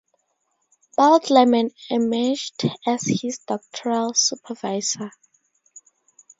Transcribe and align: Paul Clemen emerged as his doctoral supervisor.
Paul 0.95 1.19
Clemen 1.19 1.69
emerged 1.91 2.63
as 2.87 3.03
his 3.05 3.37
doctoral 3.37 4.15
supervisor. 4.15 5.11